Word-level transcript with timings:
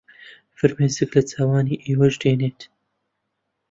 فرمێسک 0.57 1.09
لە 1.17 1.21
چاوانی 1.29 1.81
ئێوەش 1.85 2.15
دێنێت 2.21 2.59